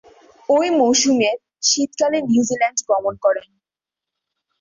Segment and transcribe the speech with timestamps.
[0.49, 1.35] ঐ মৌসুমের
[1.63, 3.47] শীতকালে নিউজিল্যান্ড গমন করেন।